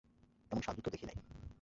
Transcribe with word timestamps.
এমন 0.51 0.61
সাধু 0.61 0.81
তো 0.81 0.89
দেখি 0.89 1.05
নাই। 1.05 1.17